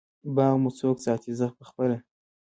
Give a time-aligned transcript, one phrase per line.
[0.35, 1.97] باغ مو څوک ساتی؟ زه پخپله